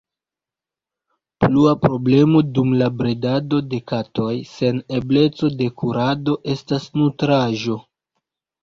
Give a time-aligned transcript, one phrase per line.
[1.43, 7.81] Plua problemo dum la bredado de katoj sen ebleco de kurado estas nutraĵo.